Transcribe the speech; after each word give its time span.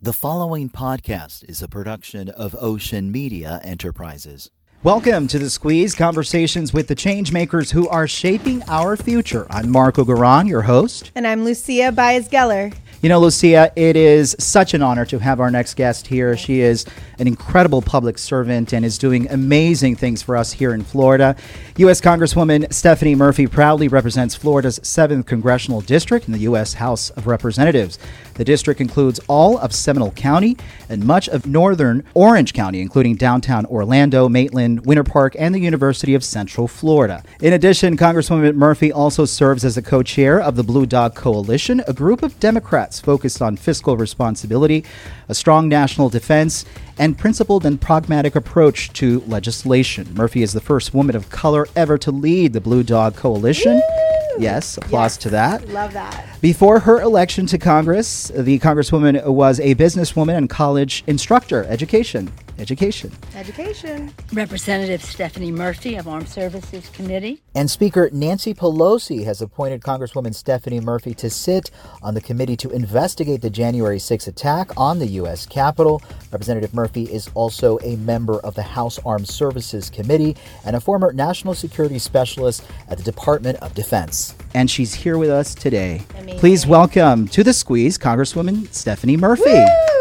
The 0.00 0.12
following 0.12 0.70
podcast 0.70 1.42
is 1.50 1.60
a 1.60 1.66
production 1.66 2.28
of 2.28 2.54
Ocean 2.60 3.10
Media 3.10 3.60
Enterprises. 3.64 4.48
Welcome 4.84 5.26
to 5.26 5.40
the 5.40 5.50
Squeeze 5.50 5.96
Conversations 5.96 6.72
with 6.72 6.86
the 6.86 6.94
Changemakers 6.94 7.72
who 7.72 7.88
are 7.88 8.06
shaping 8.06 8.62
our 8.68 8.96
future. 8.96 9.48
I'm 9.50 9.70
Marco 9.70 10.04
Garan, 10.04 10.48
your 10.48 10.62
host. 10.62 11.10
And 11.16 11.26
I'm 11.26 11.44
Lucia 11.44 11.90
Baez 11.90 12.28
Geller. 12.28 12.72
You 13.00 13.08
know, 13.08 13.20
Lucia, 13.20 13.70
it 13.76 13.94
is 13.94 14.34
such 14.40 14.74
an 14.74 14.82
honor 14.82 15.04
to 15.04 15.20
have 15.20 15.38
our 15.38 15.52
next 15.52 15.74
guest 15.74 16.08
here. 16.08 16.36
She 16.36 16.58
is 16.58 16.84
an 17.20 17.28
incredible 17.28 17.80
public 17.80 18.18
servant 18.18 18.72
and 18.72 18.84
is 18.84 18.98
doing 18.98 19.30
amazing 19.30 19.94
things 19.94 20.20
for 20.20 20.36
us 20.36 20.52
here 20.54 20.74
in 20.74 20.82
Florida. 20.82 21.36
U.S. 21.76 22.00
Congresswoman 22.00 22.72
Stephanie 22.72 23.14
Murphy 23.14 23.46
proudly 23.46 23.86
represents 23.86 24.34
Florida's 24.34 24.80
7th 24.80 25.26
Congressional 25.26 25.80
District 25.80 26.26
in 26.26 26.32
the 26.32 26.40
U.S. 26.40 26.74
House 26.74 27.10
of 27.10 27.28
Representatives. 27.28 28.00
The 28.34 28.44
district 28.44 28.80
includes 28.80 29.20
all 29.28 29.58
of 29.58 29.72
Seminole 29.72 30.10
County 30.12 30.56
and 30.88 31.04
much 31.04 31.28
of 31.28 31.46
northern 31.46 32.02
Orange 32.14 32.52
County, 32.52 32.80
including 32.80 33.14
downtown 33.14 33.64
Orlando, 33.66 34.28
Maitland, 34.28 34.86
Winter 34.86 35.04
Park, 35.04 35.36
and 35.38 35.54
the 35.54 35.60
University 35.60 36.14
of 36.14 36.24
Central 36.24 36.66
Florida. 36.66 37.22
In 37.40 37.52
addition, 37.52 37.96
Congresswoman 37.96 38.56
Murphy 38.56 38.90
also 38.90 39.24
serves 39.24 39.64
as 39.64 39.76
a 39.76 39.82
co 39.82 40.02
chair 40.02 40.40
of 40.40 40.56
the 40.56 40.64
Blue 40.64 40.86
Dog 40.86 41.14
Coalition, 41.14 41.80
a 41.86 41.92
group 41.92 42.24
of 42.24 42.38
Democrats 42.40 42.87
focused 42.98 43.42
on 43.42 43.56
fiscal 43.56 43.96
responsibility, 43.96 44.84
a 45.28 45.34
strong 45.34 45.68
national 45.68 46.08
defense, 46.08 46.64
and 46.98 47.18
principled 47.18 47.66
and 47.66 47.80
pragmatic 47.80 48.34
approach 48.36 48.92
to 48.94 49.20
legislation. 49.26 50.08
Murphy 50.14 50.42
is 50.42 50.52
the 50.52 50.60
first 50.60 50.94
woman 50.94 51.14
of 51.16 51.28
color 51.30 51.66
ever 51.76 51.98
to 51.98 52.10
lead 52.10 52.52
the 52.52 52.60
Blue 52.60 52.82
Dog 52.82 53.16
Coalition. 53.16 53.74
Woo! 53.74 54.42
Yes, 54.42 54.76
applause 54.76 55.16
Yes. 55.16 55.22
to 55.24 55.30
that. 55.30 55.68
Love 55.70 55.92
that. 55.94 56.24
Before 56.40 56.78
her 56.80 57.00
election 57.00 57.46
to 57.46 57.58
Congress, 57.58 58.30
the 58.34 58.60
Congresswoman 58.60 59.26
was 59.26 59.58
a 59.58 59.74
businesswoman 59.74 60.36
and 60.36 60.48
college 60.48 61.02
instructor. 61.08 61.64
Education. 61.64 62.30
Education. 62.58 63.12
Education. 63.34 64.12
Representative 64.32 65.02
Stephanie 65.02 65.52
Murphy 65.52 65.94
of 65.94 66.08
Armed 66.08 66.28
Services 66.28 66.88
Committee. 66.90 67.40
And 67.54 67.70
Speaker 67.70 68.10
Nancy 68.12 68.52
Pelosi 68.52 69.24
has 69.24 69.40
appointed 69.40 69.80
Congresswoman 69.82 70.34
Stephanie 70.34 70.80
Murphy 70.80 71.14
to 71.14 71.30
sit 71.30 71.70
on 72.02 72.14
the 72.14 72.20
committee 72.20 72.56
to 72.56 72.70
investigate 72.70 73.42
the 73.42 73.50
January 73.50 73.98
6 73.98 74.26
attack 74.26 74.70
on 74.76 74.98
the 74.98 75.06
U.S. 75.06 75.46
Capitol. 75.46 76.02
Representative 76.32 76.74
Murphy 76.74 77.04
is 77.04 77.30
also 77.34 77.78
a 77.80 77.96
member 77.96 78.40
of 78.40 78.54
the 78.54 78.62
House 78.62 78.98
Armed 79.04 79.28
Services 79.28 79.88
Committee 79.88 80.36
and 80.64 80.74
a 80.74 80.80
former 80.80 81.12
national 81.12 81.54
security 81.54 81.98
specialist 81.98 82.64
at 82.88 82.98
the 82.98 83.04
Department 83.04 83.58
of 83.58 83.74
Defense. 83.74 84.34
And 84.54 84.70
she's 84.70 84.94
here 84.94 85.16
with 85.18 85.30
us 85.30 85.54
today. 85.54 86.02
Amazing. 86.18 86.40
Please 86.40 86.66
welcome 86.66 87.28
to 87.28 87.44
the 87.44 87.52
squeeze 87.52 87.98
Congresswoman 87.98 88.72
Stephanie 88.72 89.16
Murphy. 89.16 89.44
Woo! 89.44 89.97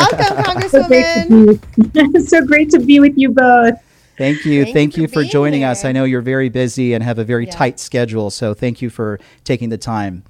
Welcome, 0.00 0.68
so 0.68 0.86
great 0.88 1.04
to 1.04 1.28
Congresswoman. 1.28 2.12
be 2.14 2.20
so 2.26 2.44
great 2.46 2.70
to 2.70 2.78
be 2.78 3.00
with 3.00 3.16
you 3.16 3.30
both. 3.30 3.74
Thank 4.16 4.44
you. 4.44 4.64
Thank 4.64 4.74
Thank, 4.74 4.96
you 4.96 5.02
you 5.02 5.08
for 5.08 5.14
for 5.14 5.20
being 5.20 5.30
joining 5.30 5.64
us. 5.64 5.84
I 5.84 5.92
know 5.92 6.04
you're 6.04 6.20
very 6.20 6.48
busy 6.48 6.92
and 6.92 7.02
have 7.02 7.18
a 7.18 7.24
very 7.24 7.46
Yeah. 7.46 7.52
tight 7.52 7.80
schedule, 7.80 8.30
so 8.30 8.52
thank 8.54 8.82
you 8.82 8.90
for 8.90 9.18
taking 9.44 9.68
the 9.70 9.78
time. 9.78 10.24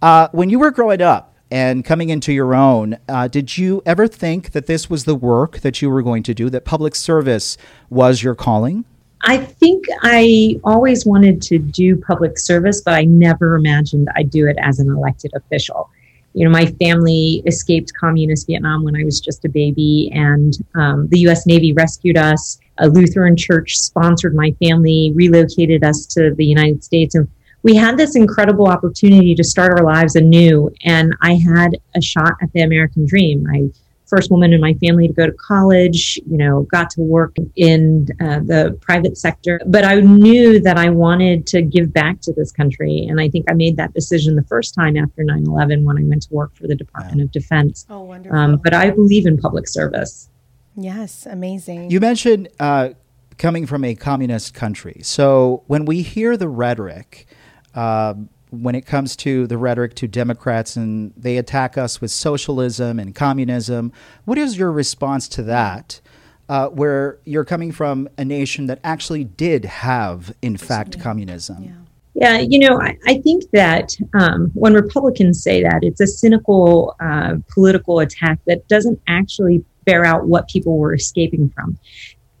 Uh, 0.00 0.28
when 0.32 0.50
you 0.50 0.58
were 0.58 0.70
growing 0.70 1.02
up 1.02 1.34
and 1.50 1.84
coming 1.84 2.10
into 2.10 2.32
your 2.32 2.54
own, 2.54 2.98
uh, 3.08 3.26
did 3.28 3.56
you 3.56 3.82
ever 3.86 4.06
think 4.06 4.52
that 4.52 4.66
this 4.66 4.88
was 4.90 5.04
the 5.04 5.14
work 5.14 5.60
that 5.60 5.80
you 5.82 5.90
were 5.90 6.02
going 6.02 6.22
to 6.24 6.34
do, 6.34 6.50
that 6.50 6.64
public 6.64 6.94
service 6.94 7.56
was 7.90 8.22
your 8.22 8.34
calling? 8.34 8.84
I 9.22 9.38
think 9.38 9.86
I 10.02 10.60
always 10.62 11.04
wanted 11.06 11.42
to 11.42 11.58
do 11.58 11.96
public 11.96 12.38
service, 12.38 12.80
but 12.82 12.94
I 12.94 13.04
never 13.04 13.56
imagined 13.56 14.08
I'd 14.14 14.30
do 14.30 14.46
it 14.46 14.56
as 14.60 14.78
an 14.78 14.88
elected 14.88 15.32
official. 15.34 15.90
You 16.36 16.44
know, 16.44 16.50
my 16.50 16.66
family 16.66 17.42
escaped 17.46 17.94
communist 17.98 18.46
Vietnam 18.46 18.84
when 18.84 18.94
I 18.94 19.04
was 19.04 19.20
just 19.20 19.46
a 19.46 19.48
baby, 19.48 20.10
and 20.12 20.52
um, 20.74 21.08
the 21.08 21.20
U.S. 21.20 21.46
Navy 21.46 21.72
rescued 21.72 22.18
us. 22.18 22.58
A 22.76 22.90
Lutheran 22.90 23.38
church 23.38 23.78
sponsored 23.78 24.34
my 24.34 24.54
family, 24.62 25.12
relocated 25.14 25.82
us 25.82 26.04
to 26.08 26.34
the 26.34 26.44
United 26.44 26.84
States, 26.84 27.14
and 27.14 27.26
we 27.62 27.74
had 27.74 27.96
this 27.96 28.16
incredible 28.16 28.68
opportunity 28.68 29.34
to 29.34 29.42
start 29.42 29.78
our 29.78 29.84
lives 29.84 30.14
anew. 30.14 30.70
And 30.84 31.16
I 31.22 31.36
had 31.36 31.78
a 31.94 32.02
shot 32.02 32.34
at 32.42 32.52
the 32.52 32.60
American 32.60 33.06
dream. 33.06 33.46
I 33.50 33.70
first 34.06 34.30
woman 34.30 34.52
in 34.52 34.60
my 34.60 34.74
family 34.74 35.08
to 35.08 35.12
go 35.12 35.26
to 35.26 35.32
college, 35.32 36.18
you 36.26 36.36
know, 36.36 36.62
got 36.70 36.90
to 36.90 37.00
work 37.00 37.34
in 37.56 38.06
uh, 38.20 38.38
the 38.40 38.78
private 38.80 39.18
sector. 39.18 39.60
But 39.66 39.84
I 39.84 40.00
knew 40.00 40.60
that 40.60 40.78
I 40.78 40.90
wanted 40.90 41.46
to 41.48 41.62
give 41.62 41.92
back 41.92 42.20
to 42.22 42.32
this 42.32 42.52
country. 42.52 43.06
And 43.08 43.20
I 43.20 43.28
think 43.28 43.50
I 43.50 43.54
made 43.54 43.76
that 43.76 43.92
decision 43.94 44.36
the 44.36 44.44
first 44.44 44.74
time 44.74 44.96
after 44.96 45.24
9 45.24 45.44
11 45.46 45.84
when 45.84 45.98
I 45.98 46.02
went 46.04 46.22
to 46.22 46.34
work 46.34 46.54
for 46.54 46.66
the 46.66 46.74
Department 46.74 47.20
of 47.20 47.30
Defense. 47.32 47.86
Oh, 47.90 48.02
wonderful. 48.02 48.38
Um, 48.38 48.60
but 48.62 48.74
I 48.74 48.90
believe 48.90 49.26
in 49.26 49.36
public 49.36 49.68
service. 49.68 50.30
yes, 50.76 51.26
amazing. 51.26 51.90
You 51.90 52.00
mentioned 52.00 52.48
uh, 52.60 52.90
coming 53.38 53.66
from 53.66 53.84
a 53.84 53.94
communist 53.94 54.54
country. 54.54 55.00
So 55.02 55.64
when 55.66 55.84
we 55.84 56.02
hear 56.02 56.36
the 56.36 56.48
rhetoric, 56.48 57.26
um 57.74 58.30
when 58.50 58.74
it 58.74 58.86
comes 58.86 59.16
to 59.16 59.46
the 59.46 59.58
rhetoric 59.58 59.94
to 59.96 60.08
Democrats 60.08 60.76
and 60.76 61.12
they 61.16 61.36
attack 61.36 61.76
us 61.76 62.00
with 62.00 62.10
socialism 62.10 62.98
and 62.98 63.14
communism, 63.14 63.92
what 64.24 64.38
is 64.38 64.56
your 64.56 64.70
response 64.70 65.28
to 65.28 65.42
that? 65.44 66.00
Uh, 66.48 66.68
where 66.68 67.18
you're 67.24 67.44
coming 67.44 67.72
from 67.72 68.08
a 68.16 68.24
nation 68.24 68.66
that 68.66 68.78
actually 68.84 69.24
did 69.24 69.64
have, 69.64 70.32
in 70.42 70.56
fact, 70.56 71.00
communism. 71.00 71.64
yeah. 71.64 71.72
Yeah, 72.18 72.38
you 72.38 72.58
know, 72.58 72.80
I, 72.80 72.96
I 73.06 73.20
think 73.20 73.44
that 73.52 73.94
um, 74.14 74.50
when 74.54 74.72
Republicans 74.72 75.42
say 75.42 75.62
that, 75.62 75.80
it's 75.82 76.00
a 76.00 76.06
cynical 76.06 76.96
uh, 76.98 77.34
political 77.52 78.00
attack 78.00 78.38
that 78.46 78.66
doesn't 78.68 78.98
actually 79.06 79.62
bear 79.84 80.02
out 80.02 80.26
what 80.26 80.48
people 80.48 80.78
were 80.78 80.94
escaping 80.94 81.50
from. 81.50 81.78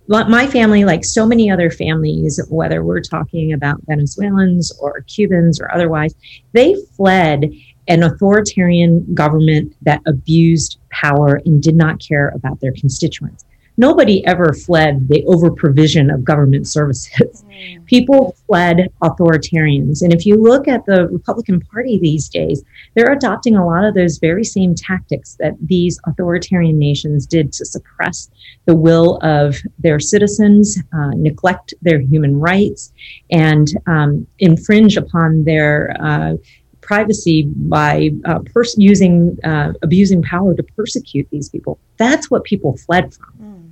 My 0.08 0.46
family, 0.46 0.84
like 0.84 1.04
so 1.04 1.26
many 1.26 1.50
other 1.50 1.70
families, 1.70 2.40
whether 2.48 2.84
we're 2.84 3.00
talking 3.00 3.52
about 3.52 3.80
Venezuelans 3.86 4.72
or 4.78 5.00
Cubans 5.02 5.60
or 5.60 5.72
otherwise, 5.74 6.14
they 6.52 6.76
fled 6.96 7.50
an 7.88 8.02
authoritarian 8.02 9.14
government 9.14 9.74
that 9.82 10.02
abused 10.06 10.78
power 10.90 11.40
and 11.44 11.62
did 11.62 11.76
not 11.76 11.98
care 12.00 12.28
about 12.34 12.60
their 12.60 12.72
constituents. 12.72 13.44
Nobody 13.76 14.24
ever 14.26 14.52
fled 14.52 15.08
the 15.08 15.24
over 15.26 15.50
provision 15.50 16.10
of 16.10 16.24
government 16.24 16.66
services 16.66 17.44
people 17.86 18.36
fled 18.46 18.88
authoritarians. 19.02 20.02
And 20.02 20.12
if 20.12 20.26
you 20.26 20.36
look 20.36 20.68
at 20.68 20.84
the 20.86 21.08
Republican 21.08 21.60
Party 21.60 21.98
these 21.98 22.28
days, 22.28 22.62
they're 22.94 23.12
adopting 23.12 23.56
a 23.56 23.66
lot 23.66 23.84
of 23.84 23.94
those 23.94 24.18
very 24.18 24.44
same 24.44 24.74
tactics 24.74 25.36
that 25.40 25.54
these 25.60 25.98
authoritarian 26.06 26.78
nations 26.78 27.26
did 27.26 27.52
to 27.54 27.64
suppress 27.64 28.30
the 28.66 28.74
will 28.74 29.18
of 29.22 29.56
their 29.78 30.00
citizens, 30.00 30.78
uh, 30.92 31.10
neglect 31.14 31.74
their 31.82 32.00
human 32.00 32.38
rights, 32.38 32.92
and 33.30 33.68
um, 33.86 34.26
infringe 34.38 34.96
upon 34.96 35.44
their. 35.44 35.96
Uh, 36.00 36.34
privacy 36.82 37.42
by 37.42 38.10
uh, 38.26 38.38
pers- 38.54 38.76
using 38.78 39.36
uh, 39.42 39.72
abusing 39.82 40.22
power 40.22 40.54
to 40.54 40.62
persecute 40.62 41.26
these 41.32 41.48
people 41.48 41.80
that's 41.96 42.30
what 42.30 42.44
people 42.44 42.76
fled 42.76 43.12
from 43.12 43.34
Right. 43.38 43.65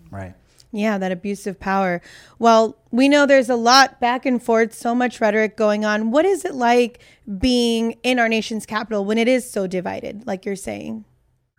Yeah, 0.74 0.98
that 0.98 1.12
abusive 1.12 1.60
power. 1.60 2.02
Well, 2.40 2.76
we 2.90 3.08
know 3.08 3.26
there's 3.26 3.48
a 3.48 3.54
lot 3.54 4.00
back 4.00 4.26
and 4.26 4.42
forth, 4.42 4.74
so 4.74 4.92
much 4.92 5.20
rhetoric 5.20 5.56
going 5.56 5.84
on. 5.84 6.10
What 6.10 6.24
is 6.24 6.44
it 6.44 6.52
like 6.56 6.98
being 7.38 7.92
in 8.02 8.18
our 8.18 8.28
nation's 8.28 8.66
capital 8.66 9.04
when 9.04 9.16
it 9.16 9.28
is 9.28 9.48
so 9.48 9.68
divided, 9.68 10.26
like 10.26 10.44
you're 10.44 10.56
saying? 10.56 11.04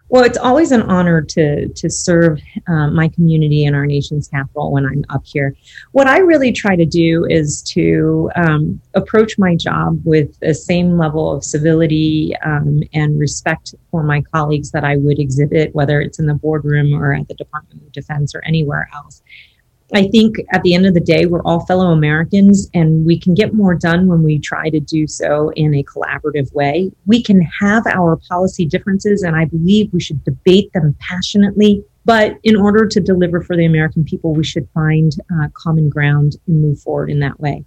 Well, 0.08 0.24
it's 0.24 0.38
always 0.38 0.72
an 0.72 0.84
honor 0.84 1.22
to 1.22 1.68
to 1.68 1.90
serve 1.90 2.40
um, 2.68 2.94
my 2.94 3.08
community 3.10 3.66
in 3.66 3.74
our 3.74 3.88
nation's 3.88 4.28
capital 4.28 4.72
when 4.72 4.86
I'm 4.86 5.04
up 5.10 5.24
here. 5.26 5.56
What 5.94 6.08
I 6.08 6.20
really 6.20 6.52
try 6.52 6.76
to 6.76 6.86
do 6.86 7.26
is 7.28 7.64
to 7.74 8.30
um, 8.36 8.80
approach 8.94 9.40
my 9.40 9.56
job 9.56 10.00
with 10.06 10.40
the 10.42 10.54
same 10.54 10.98
level 10.98 11.36
of 11.36 11.44
civility 11.44 12.36
um, 12.46 12.84
and 12.94 13.20
respect 13.20 13.74
for 13.90 14.04
my 14.04 14.22
colleagues 14.22 14.70
that 14.72 14.84
I 14.84 14.98
would 14.98 15.18
exhibit, 15.18 15.74
whether 15.74 16.00
it's 16.02 16.20
in 16.20 16.28
the 16.28 16.36
boardroom 16.36 16.94
or 16.94 17.14
at 17.14 17.28
the 17.28 17.34
Department 17.34 17.82
of 17.82 17.92
Defense 17.92 18.36
or 18.36 18.46
anywhere 18.46 18.88
else. 18.94 19.24
I 19.94 20.08
think 20.08 20.38
at 20.52 20.64
the 20.64 20.74
end 20.74 20.88
of 20.88 20.96
the 20.96 21.00
day, 21.00 21.28
we're 21.28 21.44
all 21.44 21.66
fellow 21.66 21.92
Americans 21.92 22.70
and 22.74 23.06
we 23.06 23.20
can 23.20 23.36
get 23.36 23.54
more 23.54 23.76
done 23.76 24.08
when 24.08 24.24
we 24.24 24.40
try 24.40 24.70
to 24.70 24.80
do 24.80 25.06
so 25.06 25.50
in 25.56 25.76
a 25.76 25.84
collaborative 25.84 26.52
way. 26.54 26.92
We 27.06 27.22
can 27.22 27.42
have 27.60 27.86
our 27.86 28.18
policy 28.28 28.66
differences, 28.66 29.22
and 29.22 29.36
I 29.36 29.46
believe 29.46 29.94
we 29.94 30.02
should 30.02 30.24
debate 30.24 30.74
them 30.74 30.96
passionately. 31.00 31.84
But 32.04 32.38
in 32.44 32.56
order 32.56 32.88
to 32.88 33.00
deliver 33.00 33.42
for 33.42 33.56
the 33.56 33.66
American 33.66 34.04
people, 34.04 34.34
we 34.34 34.44
should 34.44 34.68
find 34.74 35.12
uh, 35.32 35.50
common 35.54 35.90
ground 35.90 36.36
and 36.48 36.62
move 36.62 36.80
forward 36.80 37.12
in 37.12 37.20
that 37.20 37.40
way. 37.40 37.64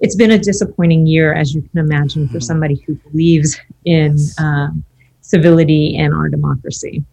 It's 0.00 0.16
been 0.16 0.30
a 0.32 0.38
disappointing 0.38 1.06
year, 1.06 1.32
as 1.32 1.54
you 1.54 1.62
can 1.62 1.78
imagine, 1.78 2.28
for 2.28 2.40
somebody 2.40 2.82
who 2.86 2.96
believes 2.96 3.58
in 3.84 4.16
um, 4.38 4.84
civility 5.20 5.96
and 5.96 6.12
our 6.12 6.28
democracy. 6.28 7.04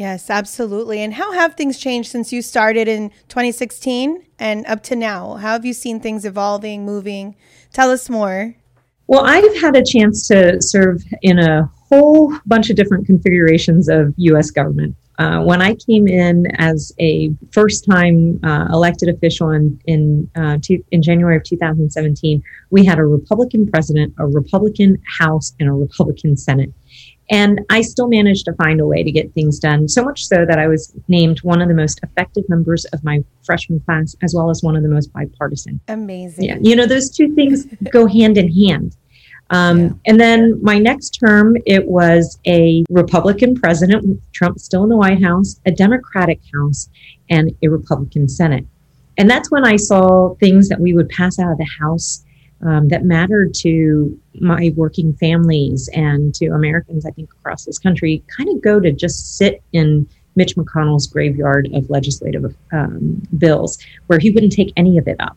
Yes, 0.00 0.30
absolutely. 0.30 1.02
And 1.02 1.12
how 1.12 1.32
have 1.32 1.56
things 1.56 1.76
changed 1.76 2.10
since 2.10 2.32
you 2.32 2.40
started 2.40 2.88
in 2.88 3.10
2016 3.28 4.24
and 4.38 4.64
up 4.64 4.82
to 4.84 4.96
now? 4.96 5.34
How 5.34 5.52
have 5.52 5.66
you 5.66 5.74
seen 5.74 6.00
things 6.00 6.24
evolving, 6.24 6.86
moving? 6.86 7.36
Tell 7.74 7.90
us 7.90 8.08
more. 8.08 8.54
Well, 9.08 9.26
I've 9.26 9.60
had 9.60 9.76
a 9.76 9.84
chance 9.84 10.26
to 10.28 10.56
serve 10.62 11.02
in 11.20 11.38
a 11.38 11.70
whole 11.90 12.34
bunch 12.46 12.70
of 12.70 12.76
different 12.76 13.04
configurations 13.04 13.90
of 13.90 14.14
U.S. 14.16 14.50
government. 14.50 14.96
Uh, 15.18 15.42
when 15.42 15.60
I 15.60 15.74
came 15.74 16.08
in 16.08 16.46
as 16.56 16.92
a 16.98 17.28
first-time 17.52 18.40
uh, 18.42 18.68
elected 18.72 19.10
official 19.10 19.50
in 19.50 19.78
in, 19.84 20.30
uh, 20.34 20.56
in 20.92 21.02
January 21.02 21.36
of 21.36 21.44
2017, 21.44 22.42
we 22.70 22.86
had 22.86 22.98
a 22.98 23.04
Republican 23.04 23.70
president, 23.70 24.14
a 24.16 24.26
Republican 24.26 24.96
House, 25.18 25.52
and 25.60 25.68
a 25.68 25.72
Republican 25.72 26.38
Senate. 26.38 26.72
And 27.30 27.60
I 27.70 27.80
still 27.82 28.08
managed 28.08 28.44
to 28.46 28.52
find 28.54 28.80
a 28.80 28.86
way 28.86 29.04
to 29.04 29.12
get 29.12 29.32
things 29.34 29.60
done, 29.60 29.88
so 29.88 30.02
much 30.02 30.26
so 30.26 30.44
that 30.44 30.58
I 30.58 30.66
was 30.66 30.92
named 31.06 31.38
one 31.40 31.62
of 31.62 31.68
the 31.68 31.74
most 31.74 32.00
effective 32.02 32.44
members 32.48 32.84
of 32.86 33.04
my 33.04 33.22
freshman 33.44 33.78
class, 33.80 34.16
as 34.22 34.34
well 34.34 34.50
as 34.50 34.62
one 34.62 34.74
of 34.74 34.82
the 34.82 34.88
most 34.88 35.12
bipartisan. 35.12 35.80
Amazing. 35.86 36.44
Yeah, 36.44 36.58
you 36.60 36.74
know, 36.74 36.86
those 36.86 37.08
two 37.08 37.32
things 37.34 37.66
go 37.92 38.06
hand 38.06 38.36
in 38.36 38.52
hand. 38.52 38.96
Um, 39.50 39.80
yeah. 39.80 39.90
And 40.06 40.20
then 40.20 40.60
my 40.62 40.78
next 40.78 41.10
term, 41.10 41.56
it 41.66 41.86
was 41.86 42.38
a 42.46 42.84
Republican 42.90 43.54
president, 43.54 44.20
Trump 44.32 44.58
still 44.58 44.82
in 44.84 44.88
the 44.88 44.96
White 44.96 45.22
House, 45.22 45.60
a 45.66 45.70
Democratic 45.70 46.40
House, 46.52 46.88
and 47.28 47.54
a 47.62 47.68
Republican 47.68 48.28
Senate. 48.28 48.66
And 49.18 49.28
that's 49.28 49.50
when 49.50 49.64
I 49.64 49.76
saw 49.76 50.34
things 50.36 50.68
that 50.68 50.80
we 50.80 50.94
would 50.94 51.08
pass 51.08 51.38
out 51.38 51.52
of 51.52 51.58
the 51.58 51.68
House 51.78 52.24
um, 52.62 52.88
that 52.88 53.04
mattered 53.04 53.54
to 53.54 54.18
my 54.40 54.72
working 54.76 55.14
families 55.14 55.88
and 55.94 56.34
to 56.34 56.48
Americans, 56.48 57.06
I 57.06 57.10
think, 57.10 57.30
across 57.32 57.64
this 57.64 57.78
country, 57.78 58.22
kind 58.36 58.48
of 58.50 58.60
go 58.60 58.80
to 58.80 58.92
just 58.92 59.36
sit 59.36 59.62
in 59.72 60.08
Mitch 60.36 60.56
McConnell's 60.56 61.06
graveyard 61.06 61.68
of 61.74 61.88
legislative 61.90 62.54
um, 62.72 63.22
bills, 63.38 63.78
where 64.06 64.18
he 64.18 64.30
wouldn't 64.30 64.52
take 64.52 64.72
any 64.76 64.98
of 64.98 65.08
it 65.08 65.16
up. 65.20 65.36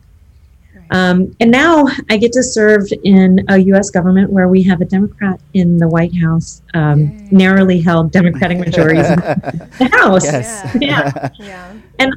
Um, 0.90 1.34
and 1.40 1.50
now 1.50 1.86
I 2.10 2.16
get 2.18 2.32
to 2.32 2.42
serve 2.42 2.86
in 3.04 3.44
a 3.48 3.58
U.S. 3.58 3.90
government 3.90 4.30
where 4.30 4.48
we 4.48 4.62
have 4.64 4.80
a 4.80 4.84
Democrat 4.84 5.40
in 5.54 5.78
the 5.78 5.88
White 5.88 6.14
House, 6.14 6.62
um, 6.74 7.26
narrowly 7.30 7.80
held 7.80 8.12
Democratic 8.12 8.58
majorities 8.58 9.08
in 9.08 9.16
the 9.78 9.88
House. 9.92 10.24
Yes. 10.24 10.76
Yeah. 10.80 11.30
yeah. 11.38 11.74
And 11.98 12.14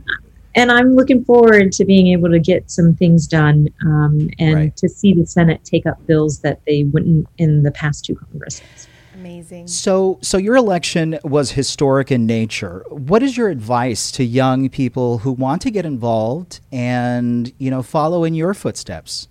and 0.58 0.72
I'm 0.72 0.96
looking 0.96 1.24
forward 1.24 1.72
to 1.74 1.86
being 1.86 2.08
able 2.08 2.30
to 2.30 2.40
get 2.40 2.70
some 2.72 2.96
things 2.96 3.28
done 3.28 3.70
um, 3.86 4.28
and 4.40 4.56
right. 4.56 4.78
to 4.78 4.90
see 4.90 5.14
the 5.14 5.26
Senate 5.26 5.64
take 5.64 5.86
up 5.86 6.06
bills 6.08 6.40
that 6.40 6.66
they 6.66 6.84
wouldn't 6.84 7.28
in 7.38 7.62
the 7.62 7.70
past 7.72 8.06
two 8.06 8.16
Congresses. 8.16 8.88
Amazing. 9.14 9.68
So, 9.68 10.18
so 10.24 10.40
your 10.40 10.56
election 10.56 11.20
was 11.24 11.52
historic 11.52 12.12
in 12.12 12.26
nature. 12.26 12.84
What 12.90 13.22
is 13.22 13.38
your 13.38 13.50
advice 13.50 14.12
to 14.14 14.24
young 14.24 14.68
people 14.70 15.20
who 15.20 15.32
want 15.32 15.62
to 15.62 15.72
get 15.72 15.86
involved 15.86 16.60
and 16.72 17.54
you 17.60 17.70
know 17.70 17.84
follow 17.84 18.24
in 18.24 18.34
your 18.34 18.56
footsteps? 18.56 19.28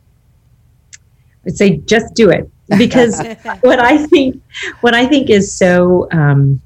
I'd 1.44 1.56
say 1.56 1.78
just 1.78 2.14
do 2.14 2.30
it 2.30 2.48
because 2.78 3.18
what 3.62 3.80
I 3.80 4.06
think 4.06 4.40
what 4.80 4.94
I 4.94 5.06
think 5.06 5.28
is 5.28 5.52
so 5.52 6.08
um, 6.12 6.60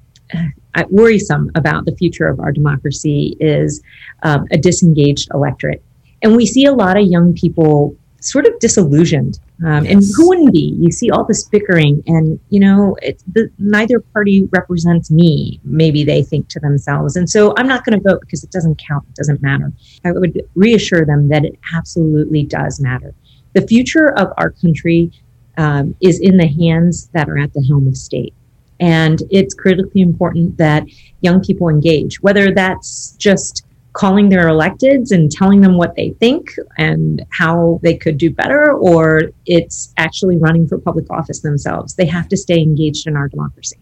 worrisome 0.90 1.50
about 1.54 1.84
the 1.84 1.96
future 1.96 2.28
of 2.28 2.40
our 2.40 2.52
democracy 2.52 3.36
is 3.40 3.82
um, 4.22 4.46
a 4.50 4.58
disengaged 4.58 5.28
electorate. 5.34 5.82
And 6.22 6.36
we 6.36 6.46
see 6.46 6.66
a 6.66 6.72
lot 6.72 6.98
of 6.98 7.06
young 7.06 7.34
people 7.34 7.96
sort 8.20 8.46
of 8.46 8.58
disillusioned. 8.60 9.40
Um, 9.64 9.84
yes. 9.84 9.92
And 9.92 10.02
who 10.16 10.28
wouldn't 10.28 10.52
be? 10.52 10.74
You 10.78 10.90
see 10.90 11.10
all 11.10 11.24
this 11.24 11.44
bickering, 11.48 12.02
and 12.06 12.38
you 12.48 12.60
know, 12.60 12.96
the, 13.32 13.50
neither 13.58 14.00
party 14.00 14.48
represents 14.52 15.10
me. 15.10 15.60
Maybe 15.64 16.04
they 16.04 16.22
think 16.22 16.48
to 16.50 16.60
themselves, 16.60 17.16
and 17.16 17.28
so 17.28 17.54
I'm 17.58 17.66
not 17.66 17.84
going 17.84 18.00
to 18.00 18.08
vote 18.08 18.20
because 18.20 18.42
it 18.42 18.50
doesn't 18.50 18.80
count. 18.86 19.04
It 19.08 19.16
doesn't 19.16 19.42
matter. 19.42 19.72
I 20.04 20.12
would 20.12 20.42
reassure 20.54 21.04
them 21.04 21.28
that 21.28 21.44
it 21.44 21.58
absolutely 21.74 22.44
does 22.44 22.80
matter. 22.80 23.14
The 23.52 23.66
future 23.66 24.12
of 24.16 24.32
our 24.38 24.50
country 24.50 25.12
um, 25.58 25.94
is 26.00 26.20
in 26.20 26.38
the 26.38 26.46
hands 26.46 27.08
that 27.12 27.28
are 27.28 27.38
at 27.38 27.52
the 27.52 27.62
helm 27.62 27.86
of 27.86 27.96
state. 27.96 28.34
And 28.80 29.22
it's 29.30 29.54
critically 29.54 30.00
important 30.00 30.56
that 30.56 30.84
young 31.20 31.40
people 31.40 31.68
engage, 31.68 32.20
whether 32.22 32.52
that's 32.52 33.14
just 33.18 33.64
calling 33.92 34.28
their 34.28 34.46
electeds 34.48 35.10
and 35.10 35.30
telling 35.30 35.60
them 35.60 35.76
what 35.76 35.94
they 35.96 36.10
think 36.20 36.54
and 36.78 37.24
how 37.30 37.80
they 37.82 37.96
could 37.96 38.16
do 38.18 38.30
better, 38.30 38.72
or 38.72 39.32
it's 39.46 39.92
actually 39.96 40.36
running 40.36 40.66
for 40.66 40.78
public 40.78 41.10
office 41.10 41.40
themselves. 41.40 41.94
They 41.94 42.06
have 42.06 42.28
to 42.28 42.36
stay 42.36 42.60
engaged 42.62 43.06
in 43.06 43.16
our 43.16 43.28
democracy. 43.28 43.76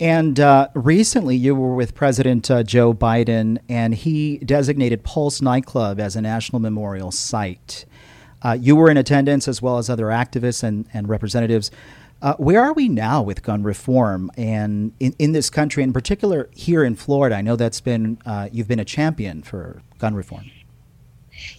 And 0.00 0.40
uh, 0.40 0.68
recently, 0.74 1.36
you 1.36 1.54
were 1.54 1.74
with 1.74 1.94
President 1.94 2.50
uh, 2.50 2.64
Joe 2.64 2.92
Biden, 2.92 3.58
and 3.68 3.94
he 3.94 4.38
designated 4.38 5.04
Pulse 5.04 5.40
nightclub 5.40 6.00
as 6.00 6.16
a 6.16 6.20
national 6.20 6.60
memorial 6.60 7.12
site. 7.12 7.84
Uh, 8.42 8.58
you 8.60 8.74
were 8.74 8.90
in 8.90 8.96
attendance, 8.96 9.46
as 9.46 9.62
well 9.62 9.78
as 9.78 9.88
other 9.88 10.06
activists 10.06 10.64
and, 10.64 10.86
and 10.92 11.08
representatives. 11.08 11.70
Uh, 12.24 12.34
where 12.38 12.62
are 12.62 12.72
we 12.72 12.88
now 12.88 13.20
with 13.20 13.42
gun 13.42 13.62
reform 13.62 14.30
and 14.38 14.92
in, 14.98 15.14
in 15.18 15.32
this 15.32 15.50
country, 15.50 15.82
in 15.82 15.92
particular 15.92 16.48
here 16.54 16.82
in 16.82 16.96
Florida? 16.96 17.36
I 17.36 17.42
know 17.42 17.54
that's 17.54 17.82
been, 17.82 18.16
uh, 18.24 18.48
you've 18.50 18.66
been 18.66 18.80
a 18.80 18.84
champion 18.84 19.42
for 19.42 19.82
gun 19.98 20.14
reform. 20.14 20.50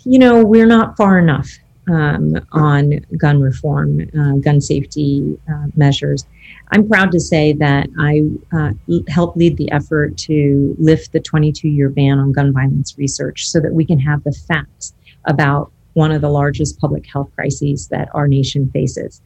You 0.05 0.17
know, 0.17 0.43
we're 0.43 0.65
not 0.65 0.97
far 0.97 1.19
enough 1.19 1.47
um, 1.87 2.43
on 2.51 3.05
gun 3.15 3.41
reform, 3.41 4.09
uh, 4.19 4.37
gun 4.37 4.59
safety 4.59 5.37
uh, 5.47 5.67
measures. 5.75 6.25
I'm 6.71 6.87
proud 6.87 7.11
to 7.11 7.19
say 7.19 7.53
that 7.53 7.87
I 7.99 8.23
uh, 8.51 8.71
helped 9.07 9.37
lead 9.37 9.57
the 9.57 9.71
effort 9.71 10.17
to 10.17 10.75
lift 10.79 11.11
the 11.11 11.19
22 11.19 11.67
year 11.67 11.89
ban 11.89 12.17
on 12.17 12.31
gun 12.31 12.51
violence 12.51 12.97
research 12.97 13.47
so 13.47 13.59
that 13.59 13.71
we 13.71 13.85
can 13.85 13.99
have 13.99 14.23
the 14.23 14.31
facts 14.31 14.95
about 15.25 15.71
one 15.93 16.11
of 16.11 16.21
the 16.21 16.29
largest 16.29 16.79
public 16.79 17.05
health 17.05 17.29
crises 17.35 17.87
that 17.89 18.09
our 18.15 18.27
nation 18.27 18.67
faces 18.71 19.21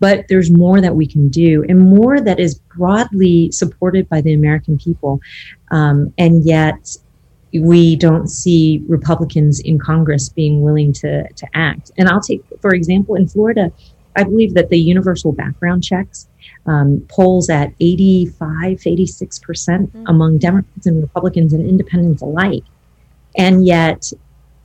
but 0.00 0.26
there's 0.28 0.50
more 0.50 0.80
that 0.80 0.94
we 0.94 1.06
can 1.06 1.28
do 1.28 1.64
and 1.68 1.80
more 1.80 2.20
that 2.20 2.38
is 2.38 2.54
broadly 2.76 3.50
supported 3.52 4.08
by 4.08 4.20
the 4.20 4.32
American 4.32 4.78
people. 4.78 5.20
Um, 5.70 6.12
and 6.18 6.44
yet, 6.44 6.96
we 7.52 7.96
don't 7.96 8.28
see 8.28 8.82
Republicans 8.88 9.60
in 9.60 9.78
Congress 9.78 10.28
being 10.28 10.60
willing 10.60 10.92
to, 10.92 11.26
to 11.32 11.46
act. 11.54 11.90
And 11.96 12.08
I'll 12.08 12.20
take, 12.20 12.42
for 12.60 12.74
example, 12.74 13.14
in 13.14 13.26
Florida, 13.26 13.72
I 14.16 14.24
believe 14.24 14.54
that 14.54 14.68
the 14.68 14.78
universal 14.78 15.32
background 15.32 15.82
checks 15.82 16.28
um, 16.66 17.04
polls 17.08 17.48
at 17.48 17.72
85, 17.80 18.78
86% 18.78 18.78
mm-hmm. 18.80 20.04
among 20.06 20.38
Democrats 20.38 20.86
and 20.86 21.00
Republicans 21.00 21.52
and 21.52 21.66
independents 21.66 22.22
alike. 22.22 22.64
And 23.36 23.66
yet, 23.66 24.12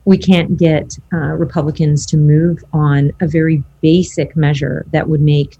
we 0.04 0.18
can't 0.18 0.56
get 0.56 0.98
uh, 1.12 1.16
Republicans 1.16 2.04
to 2.06 2.16
move 2.16 2.62
on 2.72 3.10
a 3.20 3.26
very 3.26 3.62
basic 3.80 4.36
measure 4.36 4.86
that 4.92 5.08
would 5.08 5.20
make 5.20 5.56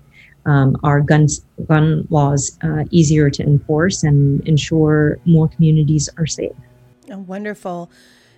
um, 0.46 0.76
our 0.82 1.00
guns, 1.00 1.44
gun 1.66 2.06
laws 2.10 2.58
uh, 2.62 2.84
easier 2.90 3.30
to 3.30 3.42
enforce 3.42 4.02
and 4.02 4.46
ensure 4.46 5.18
more 5.24 5.48
communities 5.48 6.08
are 6.18 6.26
safe. 6.26 6.52
Oh, 7.10 7.18
wonderful. 7.18 7.90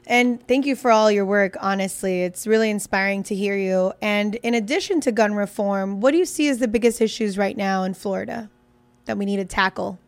And 0.06 0.46
thank 0.46 0.66
you 0.66 0.76
for 0.76 0.92
all 0.92 1.10
your 1.10 1.24
work. 1.24 1.56
Honestly, 1.60 2.22
it's 2.22 2.46
really 2.46 2.70
inspiring 2.70 3.24
to 3.24 3.34
hear 3.34 3.56
you. 3.56 3.92
And 4.00 4.36
in 4.36 4.54
addition 4.54 5.00
to 5.00 5.12
gun 5.12 5.34
reform, 5.34 6.00
what 6.00 6.12
do 6.12 6.18
you 6.18 6.24
see 6.24 6.48
as 6.48 6.58
the 6.58 6.68
biggest 6.68 7.00
issues 7.00 7.36
right 7.36 7.56
now 7.56 7.82
in 7.82 7.92
Florida 7.92 8.48
that 9.06 9.18
we 9.18 9.24
need 9.24 9.38
to 9.38 9.44
tackle? 9.44 9.98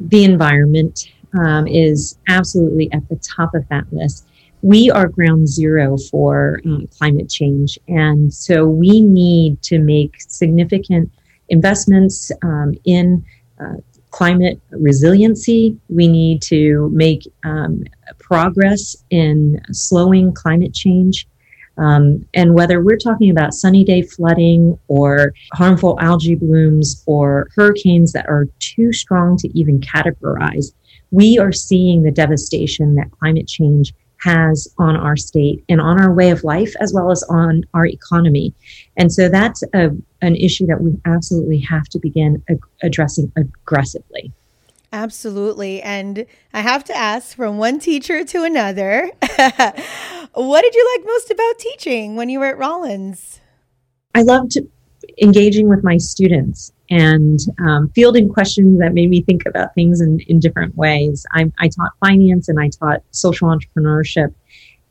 The 0.00 0.24
environment 0.24 1.12
um, 1.38 1.68
is 1.68 2.18
absolutely 2.26 2.92
at 2.92 3.08
the 3.08 3.16
top 3.16 3.54
of 3.54 3.68
that 3.68 3.84
list 3.92 4.26
we 4.62 4.90
are 4.90 5.08
ground 5.08 5.48
zero 5.48 5.96
for 6.10 6.60
um, 6.64 6.86
climate 6.98 7.30
change. 7.30 7.78
And 7.88 8.32
so 8.32 8.66
we 8.66 9.00
need 9.00 9.62
to 9.62 9.78
make 9.78 10.20
significant 10.20 11.10
investments 11.48 12.30
um, 12.42 12.74
in 12.84 13.24
uh, 13.60 13.76
climate 14.10 14.60
resiliency. 14.70 15.78
We 15.88 16.08
need 16.08 16.42
to 16.42 16.90
make 16.92 17.30
um, 17.44 17.84
progress 18.18 18.96
in 19.10 19.60
slowing 19.72 20.32
climate 20.32 20.74
change. 20.74 21.26
Um, 21.78 22.26
and 22.34 22.54
whether 22.54 22.82
we're 22.82 22.98
talking 22.98 23.30
about 23.30 23.54
sunny 23.54 23.84
day 23.84 24.02
flooding 24.02 24.78
or 24.88 25.32
harmful 25.54 25.98
algae 26.00 26.34
blooms 26.34 27.02
or 27.06 27.48
hurricanes 27.56 28.12
that 28.12 28.28
are 28.28 28.48
too 28.58 28.92
strong 28.92 29.38
to 29.38 29.58
even 29.58 29.80
categorize, 29.80 30.72
we 31.10 31.38
are 31.38 31.52
seeing 31.52 32.02
the 32.02 32.10
devastation 32.10 32.96
that 32.96 33.10
climate 33.12 33.48
change 33.48 33.94
has 34.22 34.68
on 34.78 34.96
our 34.96 35.16
state 35.16 35.64
and 35.68 35.80
on 35.80 36.00
our 36.00 36.12
way 36.12 36.30
of 36.30 36.44
life 36.44 36.74
as 36.80 36.92
well 36.92 37.10
as 37.10 37.22
on 37.24 37.64
our 37.74 37.86
economy. 37.86 38.54
And 38.96 39.12
so 39.12 39.28
that's 39.28 39.62
a, 39.74 39.90
an 40.22 40.36
issue 40.36 40.66
that 40.66 40.80
we 40.80 40.98
absolutely 41.04 41.58
have 41.60 41.84
to 41.90 41.98
begin 41.98 42.42
ag- 42.48 42.64
addressing 42.82 43.32
aggressively. 43.36 44.32
Absolutely. 44.92 45.80
And 45.82 46.26
I 46.52 46.60
have 46.60 46.84
to 46.84 46.96
ask 46.96 47.36
from 47.36 47.58
one 47.58 47.78
teacher 47.78 48.24
to 48.24 48.42
another, 48.42 49.10
what 50.34 50.62
did 50.62 50.74
you 50.74 50.96
like 50.96 51.06
most 51.06 51.30
about 51.30 51.58
teaching 51.58 52.16
when 52.16 52.28
you 52.28 52.40
were 52.40 52.46
at 52.46 52.58
Rollins? 52.58 53.40
I 54.14 54.22
loved 54.22 54.58
engaging 55.22 55.68
with 55.68 55.84
my 55.84 55.96
students 55.96 56.72
and 56.90 57.38
um, 57.64 57.88
fielding 57.94 58.28
questions 58.28 58.78
that 58.80 58.92
made 58.92 59.08
me 59.10 59.22
think 59.22 59.46
about 59.46 59.74
things 59.74 60.00
in, 60.00 60.18
in 60.26 60.40
different 60.40 60.74
ways. 60.76 61.24
I, 61.32 61.50
I 61.58 61.68
taught 61.68 61.92
finance 62.00 62.48
and 62.48 62.58
I 62.58 62.68
taught 62.68 63.02
social 63.12 63.48
entrepreneurship. 63.48 64.34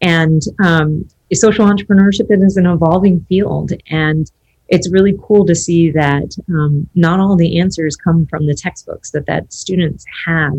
And 0.02 0.42
um, 0.64 1.08
social 1.34 1.66
entrepreneurship 1.66 2.28
is 2.30 2.56
an 2.56 2.66
evolving 2.66 3.26
field. 3.28 3.74
And 3.90 4.32
it's 4.70 4.92
really 4.92 5.18
cool 5.22 5.46
to 5.46 5.56
see 5.56 5.92
that 5.92 6.38
um, 6.50 6.90
not 6.96 7.20
all 7.20 7.36
the 7.36 7.60
answers 7.60 7.98
come 7.98 8.26
from 8.28 8.46
the 8.46 8.56
textbooks 8.56 9.12
that 9.12 9.26
that 9.26 9.52
students 9.52 10.06
have 10.26 10.54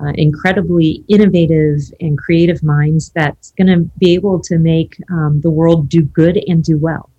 uh, 0.00 0.12
incredibly 0.16 1.04
innovative 1.08 1.78
and 2.00 2.18
creative 2.18 2.62
minds 2.62 3.10
that's 3.14 3.52
going 3.52 3.68
to 3.68 3.88
be 3.98 4.12
able 4.12 4.40
to 4.40 4.58
make 4.58 4.96
um, 5.10 5.40
the 5.40 5.50
world 5.50 5.88
do 5.88 6.02
good 6.02 6.42
and 6.48 6.64
do 6.64 6.76
well 6.76 7.10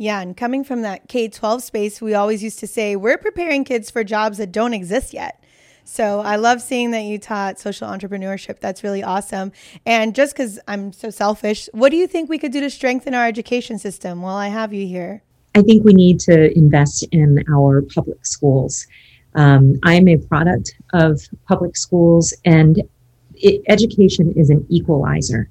yeah, 0.00 0.22
and 0.22 0.34
coming 0.34 0.64
from 0.64 0.80
that 0.80 1.08
K 1.08 1.28
12 1.28 1.62
space, 1.62 2.00
we 2.00 2.14
always 2.14 2.42
used 2.42 2.58
to 2.60 2.66
say, 2.66 2.96
we're 2.96 3.18
preparing 3.18 3.64
kids 3.64 3.90
for 3.90 4.02
jobs 4.02 4.38
that 4.38 4.50
don't 4.50 4.72
exist 4.72 5.12
yet. 5.12 5.44
So 5.84 6.20
I 6.20 6.36
love 6.36 6.62
seeing 6.62 6.92
that 6.92 7.02
you 7.02 7.18
taught 7.18 7.60
social 7.60 7.86
entrepreneurship. 7.86 8.60
That's 8.60 8.82
really 8.82 9.02
awesome. 9.02 9.52
And 9.84 10.14
just 10.14 10.32
because 10.32 10.58
I'm 10.66 10.94
so 10.94 11.10
selfish, 11.10 11.68
what 11.72 11.90
do 11.90 11.98
you 11.98 12.06
think 12.06 12.30
we 12.30 12.38
could 12.38 12.50
do 12.50 12.60
to 12.60 12.70
strengthen 12.70 13.12
our 13.12 13.26
education 13.26 13.78
system 13.78 14.22
while 14.22 14.36
I 14.36 14.48
have 14.48 14.72
you 14.72 14.86
here? 14.86 15.22
I 15.54 15.60
think 15.60 15.84
we 15.84 15.92
need 15.92 16.18
to 16.20 16.56
invest 16.56 17.06
in 17.12 17.44
our 17.52 17.82
public 17.82 18.24
schools. 18.24 18.86
Um, 19.34 19.74
I'm 19.82 20.08
a 20.08 20.16
product 20.16 20.76
of 20.94 21.20
public 21.46 21.76
schools, 21.76 22.32
and 22.46 22.82
it, 23.34 23.60
education 23.68 24.32
is 24.34 24.48
an 24.48 24.64
equalizer. 24.70 25.50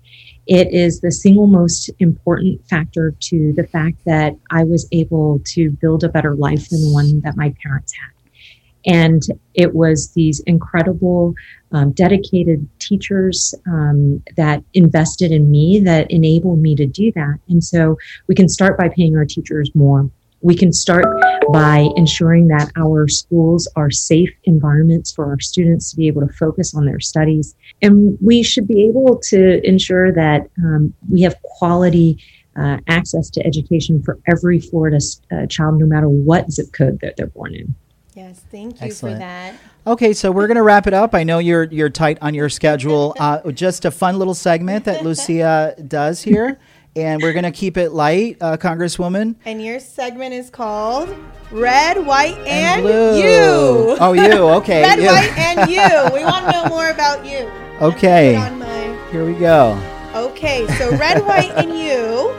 It 0.50 0.74
is 0.74 1.00
the 1.00 1.12
single 1.12 1.46
most 1.46 1.92
important 2.00 2.68
factor 2.68 3.16
to 3.20 3.54
the 3.54 3.68
fact 3.68 4.04
that 4.06 4.36
I 4.50 4.64
was 4.64 4.88
able 4.92 5.42
to 5.46 5.70
build 5.70 6.04
a 6.04 6.10
better 6.10 6.36
life 6.36 6.70
than 6.70 6.82
the 6.82 6.92
one 6.92 7.22
that 7.22 7.38
my 7.38 7.54
parents 7.62 7.94
had. 7.94 8.92
And 8.92 9.22
it 9.54 9.76
was 9.76 10.12
these 10.14 10.40
incredible, 10.48 11.36
um, 11.72 11.92
dedicated 11.92 12.68
teachers 12.80 13.54
um, 13.68 14.24
that 14.38 14.64
invested 14.74 15.32
in 15.32 15.52
me 15.52 15.82
that 15.82 16.10
enabled 16.10 16.60
me 16.60 16.76
to 16.78 16.88
do 16.88 17.12
that. 17.12 17.38
And 17.48 17.64
so 17.64 18.00
we 18.28 18.34
can 18.34 18.50
start 18.50 18.76
by 18.76 18.90
paying 18.90 19.16
our 19.16 19.26
teachers 19.26 19.70
more. 19.76 20.10
We 20.42 20.56
can 20.56 20.72
start 20.72 21.06
by 21.52 21.90
ensuring 21.96 22.48
that 22.48 22.72
our 22.78 23.08
schools 23.08 23.68
are 23.76 23.92
safe 23.92 24.32
environments 24.44 25.12
for 25.12 25.26
our 25.26 25.40
students 25.40 25.92
to 25.92 25.98
be 25.98 26.08
able 26.08 26.26
to 26.26 26.34
focus 26.34 26.74
on 26.74 26.86
their 26.86 27.00
studies. 27.00 27.56
And 27.82 28.18
we 28.22 28.44
should 28.44 28.68
be 28.68 28.86
able 28.88 29.18
to 29.26 29.66
ensure 29.68 30.12
that 30.14 30.50
um, 30.64 30.94
we 31.10 31.22
have 31.22 31.42
quality 31.44 32.24
uh, 32.56 32.78
access 32.88 33.30
to 33.32 33.46
education 33.46 34.02
for 34.04 34.20
every 34.28 34.60
Florida 34.60 35.00
uh, 35.32 35.46
child, 35.48 35.80
no 35.80 35.86
matter 35.86 36.10
what 36.10 36.52
zip 36.52 36.72
code 36.74 37.00
that 37.02 37.16
they're 37.18 37.28
born 37.28 37.56
in. 37.56 37.76
Yes, 38.16 38.42
thank 38.52 38.82
you 38.82 38.88
Excellent. 38.88 39.16
for 39.16 39.20
that. 39.20 39.56
Okay, 39.88 40.14
so 40.14 40.32
we're 40.32 40.48
going 40.48 40.58
to 40.58 40.64
wrap 40.64 40.88
it 40.88 40.94
up. 40.94 41.16
I 41.16 41.24
know 41.24 41.40
you're 41.40 41.64
you're 41.64 41.90
tight 41.90 42.18
on 42.22 42.34
your 42.34 42.50
schedule. 42.50 43.16
Uh, 43.20 43.52
just 43.52 43.86
a 43.86 43.92
fun 43.92 44.18
little 44.18 44.34
segment 44.34 44.86
that 44.86 45.04
Lucia 45.04 45.76
does 45.88 46.22
here 46.22 46.58
and 47.04 47.22
we're 47.22 47.34
going 47.34 47.44
to 47.44 47.52
keep 47.52 47.78
it 47.78 47.92
light, 47.92 48.38
uh, 48.42 48.58
Congresswoman. 48.58 49.36
And 49.46 49.64
your 49.64 49.80
segment 49.80 50.34
is 50.34 50.50
called 50.50 51.16
Red, 51.52 52.06
White, 52.06 52.38
and, 52.40 52.86
and 52.86 53.18
You. 53.18 53.98
Oh, 54.00 54.14
you. 54.14 54.48
Okay. 54.60 54.82
Red, 54.82 55.00
you. 55.00 55.08
White, 55.08 55.38
and 55.38 55.70
You. 55.70 56.14
We 56.14 56.24
want 56.24 56.46
to 56.46 56.52
know 56.52 56.66
more 56.66 56.90
about 56.90 57.26
you. 57.26 57.50
Okay. 57.82 58.36
My... 58.36 59.10
Here 59.12 59.26
we 59.26 59.34
go. 59.34 59.80
Okay, 60.14 60.68
so 60.78 60.96
Red, 60.98 61.26
White, 61.26 61.52
and 61.52 61.78
You. 61.78 62.36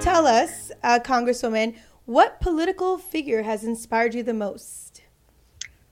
Tell 0.00 0.26
us, 0.26 0.70
uh, 0.82 0.98
Congresswoman, 1.02 1.74
what 2.04 2.40
political 2.40 2.98
figure 2.98 3.42
has 3.42 3.64
inspired 3.64 4.14
you 4.14 4.22
the 4.22 4.34
most? 4.34 5.02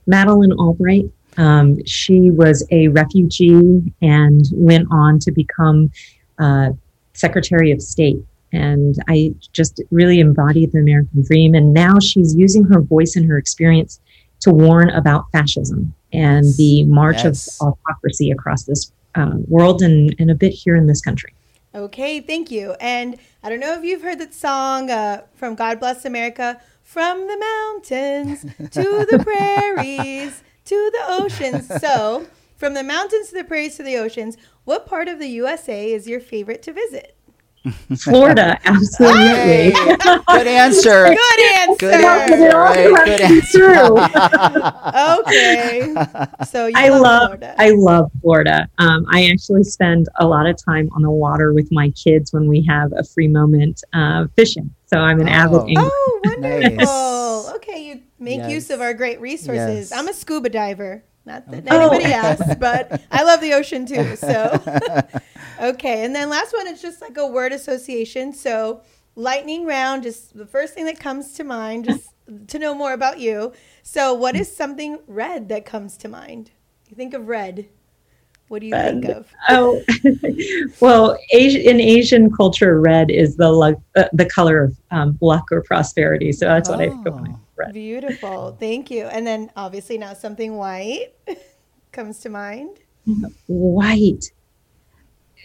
Madeleine 0.06 0.52
Albright. 0.52 1.10
Um, 1.36 1.84
she 1.86 2.30
was 2.30 2.66
a 2.70 2.88
refugee 2.88 3.92
and 4.02 4.44
went 4.52 4.88
on 4.90 5.18
to 5.20 5.30
become 5.30 5.92
uh, 6.38 6.70
Secretary 7.12 7.70
of 7.70 7.80
State. 7.82 8.18
And 8.52 8.96
I 9.08 9.34
just 9.52 9.80
really 9.90 10.18
embodied 10.18 10.72
the 10.72 10.78
American 10.78 11.22
dream. 11.22 11.54
And 11.54 11.72
now 11.72 11.98
she's 12.00 12.34
using 12.34 12.64
her 12.64 12.80
voice 12.80 13.14
and 13.14 13.28
her 13.28 13.38
experience 13.38 14.00
to 14.40 14.50
warn 14.50 14.90
about 14.90 15.26
fascism 15.32 15.94
and 16.12 16.44
the 16.56 16.84
march 16.84 17.22
yes. 17.24 17.60
of 17.60 17.68
autocracy 17.68 18.30
across 18.30 18.64
this 18.64 18.92
uh, 19.14 19.32
world 19.46 19.82
and, 19.82 20.14
and 20.18 20.30
a 20.30 20.34
bit 20.34 20.50
here 20.50 20.76
in 20.76 20.86
this 20.86 21.00
country. 21.00 21.32
Okay, 21.74 22.20
thank 22.20 22.50
you. 22.50 22.74
And 22.80 23.16
I 23.44 23.48
don't 23.48 23.60
know 23.60 23.78
if 23.78 23.84
you've 23.84 24.02
heard 24.02 24.18
that 24.18 24.34
song 24.34 24.90
uh, 24.90 25.22
from 25.34 25.54
God 25.54 25.78
Bless 25.78 26.04
America 26.04 26.60
from 26.82 27.28
the 27.28 27.38
mountains 27.38 28.42
to 28.70 29.06
the 29.08 29.20
prairies 29.22 30.42
to 30.64 30.90
the 30.92 31.04
oceans. 31.08 31.80
So, 31.80 32.26
from 32.60 32.74
the 32.74 32.84
mountains 32.84 33.30
to 33.30 33.34
the 33.36 33.42
prairies 33.42 33.76
to 33.78 33.82
the 33.82 33.96
oceans, 33.96 34.36
what 34.64 34.86
part 34.86 35.08
of 35.08 35.18
the 35.18 35.28
USA 35.28 35.90
is 35.90 36.06
your 36.06 36.20
favorite 36.20 36.62
to 36.64 36.74
visit? 36.74 37.16
Florida, 38.04 38.58
absolutely. 38.64 39.22
Hey, 39.22 39.72
good 39.72 40.46
answer. 40.46 41.06
Good 41.06 41.58
answer. 41.58 41.76
Good 41.78 42.04
answer. 42.04 42.56
Right, 42.56 43.04
good 43.04 43.20
answer. 43.20 43.70
okay. 45.20 45.94
So 46.46 46.70
I 46.74 46.88
love, 46.90 47.00
love 47.00 47.28
Florida. 47.28 47.54
I 47.58 47.70
love 47.70 48.10
Florida. 48.20 48.68
Um, 48.78 49.06
I 49.10 49.30
actually 49.30 49.64
spend 49.64 50.08
a 50.16 50.26
lot 50.26 50.46
of 50.46 50.62
time 50.62 50.90
on 50.94 51.02
the 51.02 51.10
water 51.10 51.54
with 51.54 51.70
my 51.72 51.90
kids 51.90 52.32
when 52.32 52.46
we 52.46 52.62
have 52.66 52.92
a 52.94 53.04
free 53.04 53.28
moment 53.28 53.82
uh, 53.94 54.26
fishing. 54.36 54.74
So 54.86 54.98
I'm 54.98 55.20
an 55.20 55.28
oh. 55.28 55.32
avid 55.32 55.60
angler. 55.60 55.90
Oh, 55.92 56.20
wonderful. 56.24 56.76
Nice. 56.76 57.54
Okay, 57.56 57.88
you 57.88 58.02
make 58.18 58.38
yes. 58.38 58.50
use 58.50 58.70
of 58.70 58.80
our 58.80 58.94
great 58.94 59.20
resources. 59.20 59.90
Yes. 59.90 59.92
I'm 59.92 60.08
a 60.08 60.14
scuba 60.14 60.48
diver. 60.48 61.04
Not 61.26 61.50
that 61.50 61.66
okay. 61.66 61.76
anybody 61.76 62.04
oh. 62.06 62.16
asks, 62.16 62.54
but 62.58 63.02
I 63.10 63.22
love 63.22 63.40
the 63.40 63.52
ocean 63.52 63.86
too. 63.86 64.16
So, 64.16 64.60
okay. 65.60 66.04
And 66.04 66.14
then 66.14 66.30
last 66.30 66.52
one 66.52 66.66
is 66.66 66.80
just 66.80 67.00
like 67.00 67.16
a 67.16 67.26
word 67.26 67.52
association. 67.52 68.32
So, 68.32 68.82
lightning 69.16 69.66
round, 69.66 70.02
just 70.02 70.36
the 70.36 70.46
first 70.46 70.74
thing 70.74 70.86
that 70.86 70.98
comes 70.98 71.34
to 71.34 71.44
mind, 71.44 71.84
just 71.84 72.08
to 72.48 72.58
know 72.58 72.74
more 72.74 72.92
about 72.92 73.20
you. 73.20 73.52
So, 73.82 74.14
what 74.14 74.36
is 74.36 74.54
something 74.54 74.98
red 75.06 75.48
that 75.50 75.64
comes 75.64 75.96
to 75.98 76.08
mind? 76.08 76.50
You 76.88 76.96
think 76.96 77.14
of 77.14 77.28
red. 77.28 77.68
What 78.48 78.62
do 78.62 78.66
you 78.66 78.72
red. 78.72 79.02
think 79.02 79.16
of? 79.16 79.32
Oh, 79.48 79.80
well, 80.80 81.16
in 81.30 81.80
Asian 81.80 82.34
culture, 82.34 82.80
red 82.80 83.08
is 83.08 83.36
the 83.36 83.48
luck, 83.48 83.76
uh, 83.94 84.06
the 84.12 84.24
color 84.24 84.64
of 84.64 84.76
um, 84.90 85.16
luck 85.20 85.52
or 85.52 85.62
prosperity. 85.62 86.32
So 86.32 86.46
that's 86.46 86.68
oh. 86.68 86.72
what 86.72 86.80
I 86.80 86.88
think 86.88 87.36
of. 87.62 87.72
Beautiful. 87.72 88.56
Thank 88.58 88.90
you. 88.90 89.04
And 89.06 89.26
then 89.26 89.50
obviously 89.56 89.98
now 89.98 90.14
something 90.14 90.56
white 90.56 91.08
comes 91.92 92.18
to 92.20 92.28
mind. 92.28 92.78
White. 93.46 94.30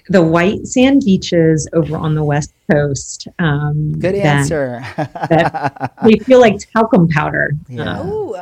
The 0.09 0.21
white 0.21 0.67
sand 0.67 1.01
beaches 1.03 1.67
over 1.73 1.97
on 1.97 2.13
the 2.13 2.23
west 2.23 2.53
coast. 2.71 3.27
Um, 3.39 3.93
Good 3.93 4.15
that, 4.15 4.25
answer. 4.25 4.85
that 4.97 5.93
they 6.03 6.19
feel 6.19 6.39
like 6.39 6.59
talcum 6.71 7.07
powder. 7.07 7.53
Yeah. 7.67 7.99
Um, 7.99 8.09
Ooh, 8.09 8.35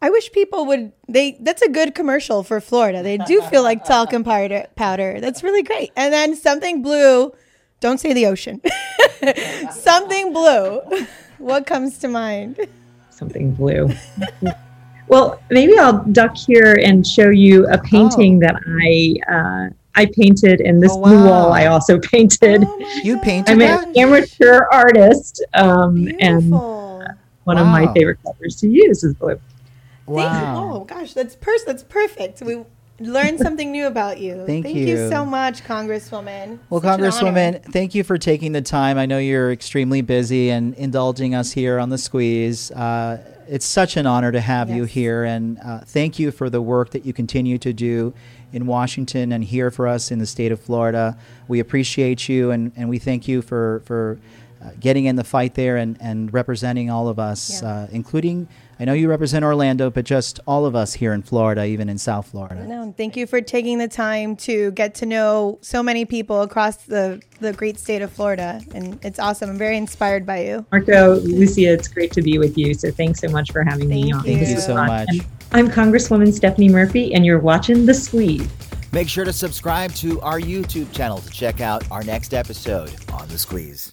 I 0.00 0.10
wish 0.10 0.32
people 0.32 0.66
would. 0.66 0.92
They 1.08 1.36
that's 1.40 1.62
a 1.62 1.68
good 1.68 1.94
commercial 1.94 2.42
for 2.42 2.60
Florida. 2.60 3.02
They 3.02 3.18
do 3.18 3.42
feel 3.42 3.62
like 3.62 3.84
talcum 3.84 4.24
powder. 4.24 4.66
Powder. 4.76 5.20
That's 5.20 5.42
really 5.42 5.62
great. 5.62 5.92
And 5.96 6.12
then 6.12 6.36
something 6.36 6.82
blue. 6.82 7.32
Don't 7.80 7.98
say 7.98 8.14
the 8.14 8.26
ocean. 8.26 8.62
something 9.72 10.32
blue. 10.32 10.80
What 11.38 11.66
comes 11.66 11.98
to 11.98 12.08
mind? 12.08 12.58
Something 13.14 13.52
blue. 13.52 13.88
well, 15.08 15.40
maybe 15.50 15.78
I'll 15.78 16.04
duck 16.04 16.36
here 16.36 16.78
and 16.82 17.06
show 17.06 17.30
you 17.30 17.66
a 17.68 17.78
painting 17.78 18.36
oh. 18.36 18.46
that 18.46 18.56
I 18.66 19.32
uh, 19.32 19.74
I 19.96 20.06
painted, 20.06 20.60
and 20.60 20.82
this 20.82 20.92
oh, 20.92 20.96
wow. 20.96 21.08
blue 21.08 21.24
wall 21.26 21.52
I 21.52 21.66
also 21.66 21.98
painted. 21.98 22.64
Oh 22.66 23.00
you 23.02 23.18
painted? 23.18 23.52
I'm 23.52 23.60
an 23.62 23.96
amateur 23.96 24.66
artist, 24.72 25.44
um, 25.54 26.08
and 26.18 26.52
uh, 26.52 27.08
one 27.44 27.56
wow. 27.56 27.62
of 27.62 27.66
my 27.66 27.92
favorite 27.94 28.18
colors 28.22 28.56
to 28.56 28.68
use 28.68 29.04
is 29.04 29.14
blue. 29.14 29.40
Wow! 30.06 30.72
Oh 30.74 30.84
gosh, 30.84 31.14
that's 31.14 31.36
pers- 31.36 31.64
that's 31.64 31.82
perfect. 31.82 32.42
We 32.42 32.64
learn 33.00 33.38
something 33.38 33.72
new 33.72 33.86
about 33.86 34.18
you. 34.18 34.44
Thank, 34.46 34.66
thank 34.66 34.76
you. 34.76 34.86
you. 34.86 35.08
so 35.08 35.24
much, 35.24 35.64
Congresswoman. 35.64 36.58
Well, 36.70 36.80
Such 36.80 37.00
Congresswoman, 37.00 37.62
thank 37.72 37.94
you 37.94 38.04
for 38.04 38.18
taking 38.18 38.52
the 38.52 38.62
time. 38.62 38.98
I 38.98 39.06
know 39.06 39.18
you're 39.18 39.52
extremely 39.52 40.00
busy 40.00 40.50
and 40.50 40.74
indulging 40.74 41.34
us 41.34 41.52
here 41.52 41.78
on 41.78 41.90
the 41.90 41.98
squeeze. 41.98 42.70
Uh, 42.70 43.22
it's 43.46 43.66
such 43.66 43.96
an 43.96 44.06
honor 44.06 44.32
to 44.32 44.40
have 44.40 44.68
yes. 44.68 44.76
you 44.76 44.84
here, 44.84 45.24
and 45.24 45.58
uh, 45.58 45.80
thank 45.80 46.18
you 46.18 46.30
for 46.30 46.48
the 46.48 46.62
work 46.62 46.90
that 46.90 47.04
you 47.04 47.12
continue 47.12 47.58
to 47.58 47.72
do 47.72 48.14
in 48.52 48.66
Washington 48.66 49.32
and 49.32 49.44
here 49.44 49.70
for 49.70 49.86
us 49.86 50.10
in 50.10 50.18
the 50.18 50.26
state 50.26 50.52
of 50.52 50.60
Florida. 50.60 51.18
We 51.48 51.60
appreciate 51.60 52.28
you, 52.28 52.52
and, 52.52 52.72
and 52.76 52.88
we 52.88 52.98
thank 52.98 53.28
you 53.28 53.42
for 53.42 53.82
for 53.84 54.18
uh, 54.64 54.70
getting 54.80 55.04
in 55.04 55.16
the 55.16 55.24
fight 55.24 55.54
there 55.54 55.76
and, 55.76 55.96
and 56.00 56.32
representing 56.32 56.90
all 56.90 57.08
of 57.08 57.18
us, 57.18 57.62
yeah. 57.62 57.68
Uh, 57.68 57.86
including 57.90 58.48
I 58.78 58.84
know 58.84 58.92
you 58.92 59.08
represent 59.08 59.44
Orlando, 59.44 59.90
but 59.90 60.04
just 60.04 60.40
all 60.46 60.66
of 60.66 60.74
us 60.74 60.94
here 60.94 61.12
in 61.12 61.22
Florida, 61.22 61.64
even 61.64 61.88
in 61.88 61.98
South 61.98 62.26
Florida. 62.26 62.66
No, 62.66 62.92
thank 62.96 63.16
you 63.16 63.26
for 63.26 63.40
taking 63.40 63.78
the 63.78 63.88
time 63.88 64.36
to 64.36 64.72
get 64.72 64.94
to 64.96 65.06
know 65.06 65.58
so 65.62 65.82
many 65.82 66.04
people 66.04 66.42
across 66.42 66.76
the, 66.76 67.22
the 67.40 67.52
great 67.52 67.78
state 67.78 68.02
of 68.02 68.10
Florida. 68.10 68.60
And 68.74 68.98
it's 69.04 69.18
awesome. 69.18 69.50
I'm 69.50 69.58
very 69.58 69.76
inspired 69.76 70.26
by 70.26 70.44
you. 70.44 70.66
Marco, 70.72 71.16
Lucia, 71.20 71.72
it's 71.72 71.88
great 71.88 72.12
to 72.12 72.22
be 72.22 72.38
with 72.38 72.58
you. 72.58 72.74
So 72.74 72.90
thanks 72.90 73.20
so 73.20 73.28
much 73.28 73.52
for 73.52 73.62
having 73.62 73.88
thank 73.88 74.06
me 74.06 74.12
on. 74.12 74.24
You. 74.24 74.36
Thank 74.36 74.48
you 74.48 74.60
so 74.60 74.74
much. 74.74 75.08
And 75.08 75.24
I'm 75.52 75.68
Congresswoman 75.68 76.32
Stephanie 76.32 76.68
Murphy, 76.68 77.14
and 77.14 77.24
you're 77.24 77.38
watching 77.38 77.86
The 77.86 77.94
Squeeze. 77.94 78.48
Make 78.92 79.08
sure 79.08 79.24
to 79.24 79.32
subscribe 79.32 79.92
to 79.96 80.20
our 80.20 80.40
YouTube 80.40 80.92
channel 80.92 81.18
to 81.18 81.30
check 81.30 81.60
out 81.60 81.88
our 81.90 82.02
next 82.04 82.34
episode 82.34 82.94
on 83.12 83.28
The 83.28 83.38
Squeeze. 83.38 83.92